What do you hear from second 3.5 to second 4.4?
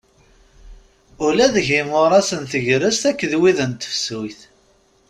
n tefsut.